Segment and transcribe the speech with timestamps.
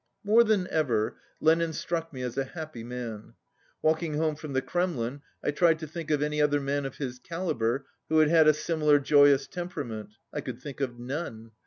[0.23, 3.35] More than ever, Lenin struck me as a happy man.
[3.83, 7.19] Walking home from the Kremlin, I tried to think of any other man of his
[7.19, 10.09] calibre who had had a similar joyous temperament.
[10.33, 11.51] I could think of none.